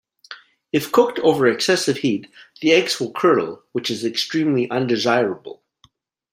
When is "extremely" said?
4.03-4.67